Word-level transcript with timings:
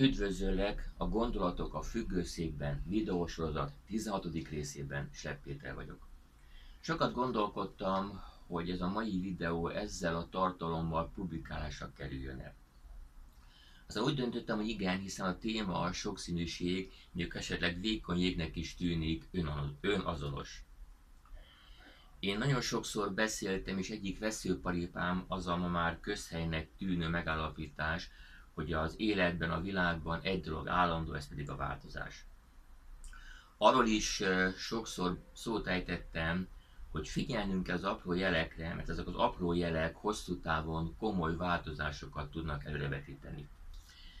Üdvözöllek 0.00 0.90
a 0.96 1.08
Gondolatok 1.08 1.74
a 1.74 1.82
függőszékben 1.82 2.82
videósorozat 2.86 3.72
16. 3.86 4.26
részében, 4.50 5.08
Sepp 5.12 5.42
Péter 5.42 5.74
vagyok. 5.74 6.08
Sokat 6.80 7.12
gondolkodtam, 7.12 8.22
hogy 8.46 8.70
ez 8.70 8.80
a 8.80 8.88
mai 8.88 9.20
videó 9.20 9.68
ezzel 9.68 10.16
a 10.16 10.28
tartalommal 10.28 11.10
publikálásra 11.14 11.92
kerüljön 11.92 12.40
el. 12.40 12.54
Aztán 13.86 14.04
úgy 14.04 14.14
döntöttem, 14.14 14.56
hogy 14.56 14.68
igen, 14.68 14.98
hiszen 14.98 15.26
a 15.26 15.38
téma 15.38 15.80
a 15.80 15.92
sokszínűség, 15.92 16.92
mondjuk 17.12 17.36
esetleg 17.36 17.80
vékony 17.80 18.18
jégnek 18.18 18.56
is 18.56 18.74
tűnik 18.74 19.28
önazonos. 19.80 20.64
Én 22.18 22.38
nagyon 22.38 22.60
sokszor 22.60 23.12
beszéltem, 23.12 23.78
és 23.78 23.90
egyik 23.90 24.18
veszőparipám 24.18 25.24
az 25.28 25.46
a 25.46 25.56
ma 25.56 25.68
már 25.68 26.00
közhelynek 26.00 26.68
tűnő 26.76 27.08
megállapítás, 27.08 28.10
hogy 28.58 28.72
az 28.72 28.94
életben, 28.96 29.50
a 29.50 29.60
világban 29.60 30.20
egy 30.22 30.40
dolog 30.40 30.68
állandó, 30.68 31.12
ez 31.12 31.28
pedig 31.28 31.50
a 31.50 31.56
változás. 31.56 32.24
Arról 33.58 33.86
is 33.86 34.22
sokszor 34.56 35.18
szót 35.32 35.66
ejtettem, 35.66 36.48
hogy 36.90 37.08
figyelnünk 37.08 37.62
kell 37.62 37.76
az 37.76 37.84
apró 37.84 38.12
jelekre, 38.12 38.74
mert 38.74 38.88
ezek 38.88 39.06
az 39.06 39.14
apró 39.14 39.52
jelek 39.52 39.96
hosszú 39.96 40.40
távon 40.40 40.96
komoly 40.96 41.36
változásokat 41.36 42.30
tudnak 42.30 42.64
előrevetíteni. 42.64 43.48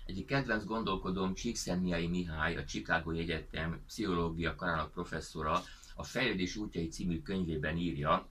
Egyik 0.06 0.26
kedvenc 0.26 0.64
gondolkodóm 0.64 1.34
Csíkszentmiai 1.34 2.06
Mihály, 2.06 2.56
a 2.56 2.64
Chicago 2.64 3.10
Egyetem 3.10 3.82
pszichológia 3.86 4.54
karának 4.54 4.92
professzora, 4.92 5.62
a 5.94 6.02
Fejlődés 6.02 6.56
útjai 6.56 6.88
című 6.88 7.22
könyvében 7.22 7.76
írja, 7.76 8.28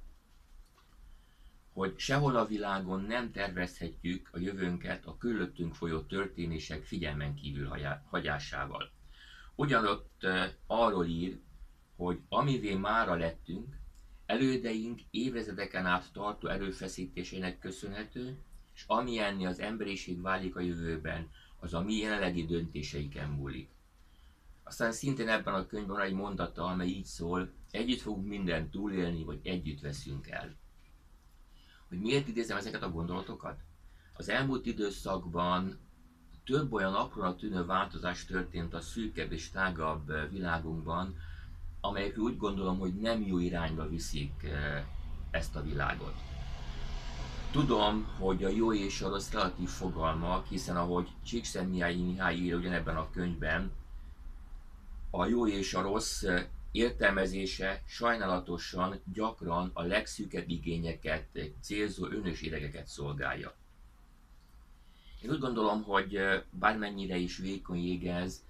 hogy 1.78 1.94
sehol 1.98 2.36
a 2.36 2.46
világon 2.46 3.02
nem 3.02 3.32
tervezhetjük 3.32 4.30
a 4.32 4.40
jövőnket 4.40 5.06
a 5.06 5.18
körülöttünk 5.18 5.76
folyó 5.76 6.02
történések 6.02 6.84
figyelmen 6.84 7.36
kívül 7.36 7.72
hagyásával. 8.10 8.92
Ugyanott 9.56 10.28
arról 10.68 11.06
ír, 11.06 11.40
hogy 11.96 12.20
amivé 12.30 12.74
mára 12.74 13.16
lettünk, 13.16 13.76
elődeink 14.26 15.02
évezredeken 15.12 15.86
át 15.86 16.12
tartó 16.14 16.48
erőfeszítésének 16.48 17.60
köszönhető, 17.60 18.38
és 18.74 18.84
amilyenni 18.88 19.46
az 19.46 19.60
emberiség 19.60 20.22
válik 20.22 20.56
a 20.56 20.62
jövőben, 20.62 21.30
az 21.60 21.74
a 21.74 21.82
mi 21.82 21.94
jelenlegi 21.94 22.46
döntéseiken 22.46 23.30
múlik. 23.30 23.70
Aztán 24.64 24.92
szintén 24.92 25.30
ebben 25.30 25.54
a 25.54 25.66
könyvben 25.66 26.02
egy 26.02 26.14
mondata, 26.14 26.64
amely 26.64 26.88
így 26.88 27.06
szól, 27.06 27.54
együtt 27.72 28.02
fogunk 28.02 28.28
mindent 28.28 28.72
túlélni, 28.72 29.24
vagy 29.24 29.40
együtt 29.44 29.82
veszünk 29.82 30.28
el 30.28 30.56
hogy 31.90 32.00
miért 32.00 32.28
idézem 32.28 32.58
ezeket 32.58 32.84
a 32.84 32.92
gondolatokat? 32.92 33.60
Az 34.14 34.30
elmúlt 34.30 34.66
időszakban 34.66 35.80
több 36.46 36.74
olyan 36.74 36.94
aprónak 36.94 37.38
tűnő 37.38 37.66
változás 37.66 38.26
történt 38.26 38.74
a 38.74 38.82
szűkebb 38.82 39.32
és 39.32 39.52
tágabb 39.52 40.30
világunkban, 40.32 41.16
amelyek 41.82 42.18
úgy 42.18 42.38
gondolom, 42.38 42.80
hogy 42.80 42.94
nem 42.94 43.22
jó 43.22 43.40
irányba 43.40 43.90
viszik 43.90 44.48
ezt 45.32 45.56
a 45.56 45.64
világot. 45.64 46.16
Tudom, 47.52 48.08
hogy 48.20 48.44
a 48.44 48.50
jó 48.50 48.74
és 48.74 49.02
a 49.02 49.10
rossz 49.10 49.32
relatív 49.32 49.68
fogalmak, 49.68 50.48
hiszen 50.48 50.78
ahogy 50.78 51.08
Csíkszentmihály 51.26 51.96
Mihály 51.96 52.36
ír 52.36 52.56
ugyanebben 52.56 52.98
a 52.98 53.10
könyvben, 53.12 53.72
a 55.10 55.26
jó 55.26 55.48
és 55.48 55.74
a 55.74 55.82
rossz 55.82 56.24
értelmezése 56.78 57.84
sajnálatosan 57.88 59.02
gyakran 59.14 59.72
a 59.74 59.82
legszűkebb 59.82 60.50
igényeket 60.50 61.40
célzó 61.62 62.06
önös 62.06 62.42
idegeket 62.42 62.88
szolgálja. 62.88 63.56
Én 65.22 65.30
úgy 65.30 65.40
gondolom, 65.40 65.84
hogy 65.84 66.20
bármennyire 66.50 67.16
is 67.18 67.38
vékony 67.38 67.84
jég 67.84 68.08
ez, 68.08 68.44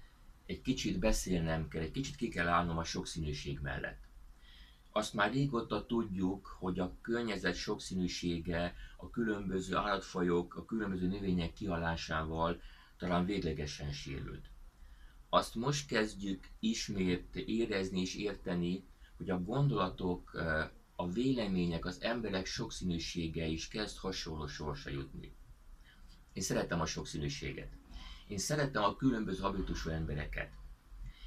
egy 0.46 0.62
kicsit 0.62 0.98
beszélnem 0.98 1.68
kell, 1.68 1.82
egy 1.82 1.90
kicsit 1.90 2.16
ki 2.16 2.28
kell 2.28 2.48
állnom 2.48 2.78
a 2.78 2.84
sokszínűség 2.84 3.58
mellett. 3.62 3.98
Azt 4.92 5.14
már 5.14 5.32
régóta 5.32 5.86
tudjuk, 5.86 6.56
hogy 6.58 6.78
a 6.78 6.92
környezet 7.02 7.54
sokszínűsége, 7.54 8.74
a 8.96 9.10
különböző 9.10 9.76
állatfajok, 9.76 10.54
a 10.56 10.64
különböző 10.64 11.06
növények 11.06 11.52
kihalásával 11.52 12.60
talán 12.98 13.24
véglegesen 13.24 13.92
sérült 13.92 14.48
azt 15.28 15.54
most 15.54 15.86
kezdjük 15.86 16.48
ismét 16.60 17.36
érezni 17.36 18.00
és 18.00 18.14
érteni, 18.14 18.84
hogy 19.16 19.30
a 19.30 19.42
gondolatok, 19.42 20.32
a 20.96 21.10
vélemények, 21.10 21.84
az 21.84 22.02
emberek 22.02 22.46
sokszínűsége 22.46 23.46
is 23.46 23.68
kezd 23.68 23.96
hasonló 23.96 24.46
sorsa 24.46 24.90
jutni. 24.90 25.32
Én 26.32 26.42
szeretem 26.42 26.80
a 26.80 26.86
sokszínűséget. 26.86 27.72
Én 28.28 28.38
szeretem 28.38 28.82
a 28.82 28.96
különböző 28.96 29.42
habitusú 29.42 29.90
embereket. 29.90 30.50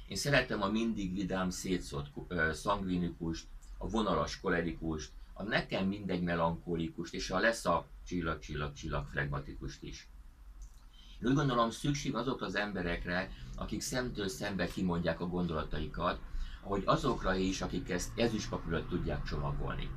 Én 0.08 0.16
szeretem 0.16 0.62
a 0.62 0.68
mindig 0.68 1.14
vidám 1.14 1.50
szétszórt 1.50 2.10
szangvinikust, 2.52 3.46
a 3.78 3.88
vonalas 3.88 4.40
kolerikust, 4.40 5.10
a 5.32 5.42
nekem 5.42 5.86
mindegy 5.86 6.22
melankólikust, 6.22 7.14
és 7.14 7.30
a 7.30 7.38
lesz 7.38 7.64
a 7.64 7.88
csillag-csillag-csillag 8.06 9.06
flegmatikust 9.06 9.82
is. 9.82 10.08
Úgy 11.24 11.34
gondolom 11.34 11.70
szükség 11.70 12.14
azokra 12.14 12.46
az 12.46 12.54
emberekre, 12.54 13.30
akik 13.56 13.80
szemtől 13.80 14.28
szembe 14.28 14.66
kimondják 14.66 15.20
a 15.20 15.26
gondolataikat, 15.26 16.20
ahogy 16.62 16.82
azokra 16.84 17.34
is, 17.34 17.60
akik 17.60 17.90
ezt 17.90 18.18
ezüstpapírra 18.18 18.86
tudják 18.86 19.22
csomagolni. 19.22 19.90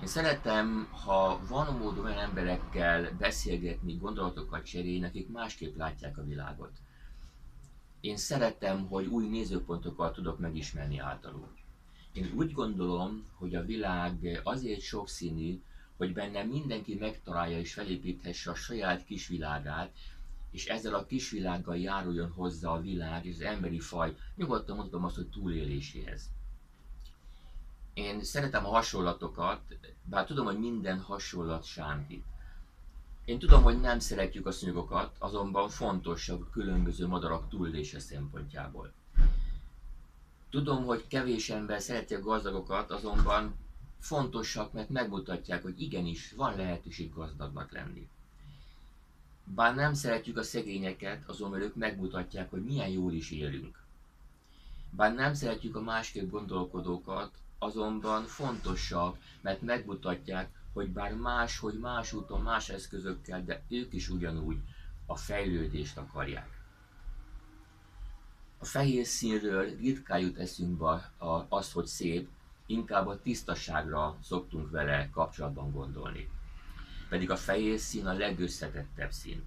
Én 0.00 0.06
szeretem, 0.06 0.88
ha 1.04 1.40
van 1.48 1.76
módon 1.76 2.04
olyan 2.04 2.18
emberekkel 2.18 3.10
beszélgetni, 3.18 3.96
gondolatokat 3.96 4.64
cserélni, 4.64 5.04
akik 5.04 5.28
másképp 5.28 5.76
látják 5.76 6.18
a 6.18 6.24
világot. 6.24 6.72
Én 8.00 8.16
szeretem, 8.16 8.86
hogy 8.86 9.06
új 9.06 9.28
nézőpontokat 9.28 10.14
tudok 10.14 10.38
megismerni 10.38 10.98
általuk. 10.98 11.48
Én 12.12 12.32
úgy 12.36 12.52
gondolom, 12.52 13.24
hogy 13.34 13.54
a 13.54 13.64
világ 13.64 14.40
azért 14.44 14.80
sokszínű, 14.80 15.60
hogy 15.96 16.12
benne 16.12 16.42
mindenki 16.42 16.94
megtalálja 16.94 17.58
és 17.58 17.72
felépíthesse 17.72 18.50
a 18.50 18.54
saját 18.54 19.04
kis 19.04 19.28
világát, 19.28 19.92
és 20.50 20.66
ezzel 20.66 20.94
a 20.94 21.06
kisvilággal 21.06 21.76
járuljon 21.76 22.30
hozzá 22.30 22.68
a 22.68 22.80
világ 22.80 23.26
és 23.26 23.34
az 23.34 23.40
emberi 23.40 23.78
faj, 23.78 24.16
nyugodtan 24.36 24.76
mondhatom 24.76 25.04
azt, 25.04 25.14
hogy 25.14 25.28
túléléséhez. 25.28 26.30
Én 27.94 28.24
szeretem 28.24 28.66
a 28.66 28.68
hasonlatokat, 28.68 29.60
bár 30.02 30.26
tudom, 30.26 30.44
hogy 30.44 30.58
minden 30.58 31.00
hasonlat 31.00 31.64
sántít. 31.64 32.24
Én 33.24 33.38
tudom, 33.38 33.62
hogy 33.62 33.80
nem 33.80 33.98
szeretjük 33.98 34.46
a 34.46 34.50
szúnyogokat, 34.50 35.16
azonban 35.18 35.68
fontosak 35.68 36.42
a 36.42 36.50
különböző 36.50 37.06
madarak 37.06 37.48
túlélése 37.48 37.98
szempontjából. 37.98 38.92
Tudom, 40.50 40.84
hogy 40.84 41.06
kevés 41.06 41.50
ember 41.50 41.80
szereti 41.80 42.14
a 42.14 42.20
gazdagokat, 42.20 42.90
azonban 42.90 43.54
fontosak, 43.98 44.72
mert 44.72 44.88
megmutatják, 44.88 45.62
hogy 45.62 45.80
igenis 45.80 46.32
van 46.32 46.56
lehetőség 46.56 47.14
gazdagnak 47.14 47.72
lenni. 47.72 48.08
Bár 49.44 49.74
nem 49.74 49.94
szeretjük 49.94 50.36
a 50.36 50.42
szegényeket, 50.42 51.22
azonban 51.26 51.60
ők 51.60 51.74
megmutatják, 51.74 52.50
hogy 52.50 52.64
milyen 52.64 52.88
jól 52.88 53.12
is 53.12 53.30
élünk. 53.30 53.82
Bár 54.90 55.14
nem 55.14 55.34
szeretjük 55.34 55.76
a 55.76 55.80
másképp 55.80 56.30
gondolkodókat, 56.30 57.30
azonban 57.58 58.24
fontosak, 58.24 59.16
mert 59.40 59.62
megmutatják, 59.62 60.50
hogy 60.72 60.88
bár 60.88 61.14
más, 61.14 61.58
hogy 61.58 61.78
más 61.78 62.12
úton, 62.12 62.40
más 62.40 62.68
eszközökkel, 62.68 63.44
de 63.44 63.62
ők 63.68 63.92
is 63.92 64.08
ugyanúgy 64.08 64.58
a 65.06 65.16
fejlődést 65.16 65.96
akarják. 65.96 66.58
A 68.58 68.64
fehér 68.64 69.06
színről 69.06 69.76
ritkán 69.76 70.20
jut 70.20 70.38
eszünkbe 70.38 71.12
az, 71.48 71.72
hogy 71.72 71.86
szép, 71.86 72.28
inkább 72.66 73.06
a 73.06 73.22
tisztaságra 73.22 74.16
szoktunk 74.22 74.70
vele 74.70 75.10
kapcsolatban 75.10 75.72
gondolni 75.72 76.28
pedig 77.10 77.30
a 77.30 77.36
fehér 77.36 77.78
szín 77.78 78.06
a 78.06 78.12
legösszetettebb 78.12 79.12
szín. 79.12 79.42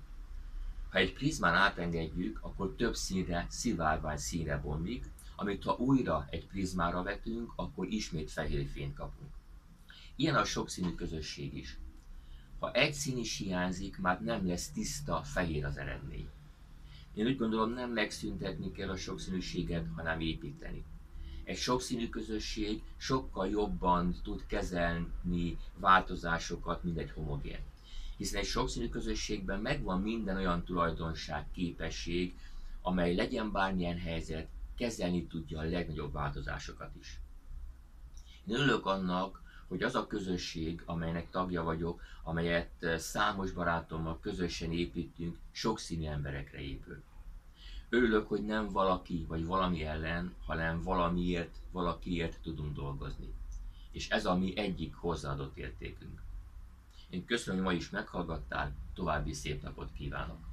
Ha 0.90 0.98
egy 0.98 1.14
prizmán 1.14 1.54
átengedjük, 1.54 2.40
akkor 2.42 2.74
több 2.78 2.96
színre, 2.96 3.46
szivárvány 3.50 4.18
színre 4.18 4.58
bomlik, 4.58 5.06
amit 5.36 5.64
ha 5.64 5.76
újra 5.78 6.28
egy 6.30 6.48
prizmára 6.48 7.04
vetünk, 7.04 7.52
akkor 7.56 7.88
ismét 7.88 8.32
fehér 8.32 8.68
fényt 8.68 8.96
kapunk. 8.96 9.32
Ilyen 10.16 10.36
a 10.36 10.44
sokszínű 10.44 10.96
közösség 10.96 11.58
is. 11.58 11.78
Ha 12.60 12.72
egy 12.72 12.94
szín 12.94 13.18
is 13.18 13.38
hiányzik, 13.38 13.98
már 13.98 14.24
nem 14.24 14.48
lesz 14.48 14.70
tiszta, 14.70 15.22
fehér 15.24 15.66
az 15.66 15.78
eredmény. 15.78 16.30
Én 17.14 17.26
úgy 17.26 17.38
gondolom, 17.38 17.74
nem 17.74 17.92
megszüntetni 17.92 18.72
kell 18.72 18.90
a 18.90 18.98
sokszínűséget, 18.98 19.86
hanem 19.96 20.20
építeni. 20.20 20.84
Egy 21.44 21.58
sokszínű 21.58 22.10
közösség 22.10 22.82
sokkal 22.98 23.50
jobban 23.50 24.16
tud 24.24 24.46
kezelni 24.48 25.58
változásokat, 25.76 26.84
mint 26.84 26.98
egy 26.98 27.12
homogén. 27.12 27.60
Hiszen 28.18 28.40
egy 28.40 28.46
sokszínű 28.46 28.90
közösségben 28.90 29.60
megvan 29.60 30.02
minden 30.02 30.36
olyan 30.36 30.64
tulajdonság, 30.64 31.46
képesség, 31.52 32.38
amely 32.82 33.16
legyen 33.16 33.52
bármilyen 33.52 33.98
helyzet, 33.98 34.48
kezelni 34.78 35.26
tudja 35.28 35.60
a 35.60 35.64
legnagyobb 35.64 36.14
változásokat 36.14 36.96
is. 37.00 37.20
Én 38.46 38.56
örülök 38.56 38.86
annak, 38.86 39.42
hogy 39.68 39.84
az 39.84 39.96
a 39.96 40.08
közösség, 40.08 40.82
amelynek 40.86 41.30
tagja 41.30 41.64
vagyok, 41.64 42.02
amelyet 42.24 42.86
számos 42.98 43.52
barátommal 43.52 44.20
közösen 44.20 44.72
építünk, 44.72 45.38
sokszínű 45.52 46.06
emberekre 46.06 46.60
épül. 46.60 47.04
Örülök, 47.94 48.28
hogy 48.28 48.46
nem 48.46 48.70
valaki 48.72 49.26
vagy 49.28 49.46
valami 49.46 49.84
ellen, 49.84 50.34
hanem 50.46 50.82
valamiért, 50.84 51.56
valakiért 51.72 52.40
tudunk 52.42 52.76
dolgozni. 52.76 53.34
És 53.92 54.10
ez 54.10 54.26
a 54.26 54.36
mi 54.36 54.58
egyik 54.58 54.96
hozzáadott 54.96 55.58
értékünk. 55.58 56.22
Én 57.10 57.26
köszönöm, 57.26 57.64
hogy 57.64 57.74
ma 57.74 57.80
is 57.80 57.90
meghallgattál, 57.90 58.76
további 58.94 59.34
szép 59.34 59.62
napot 59.64 59.90
kívánok! 59.98 60.53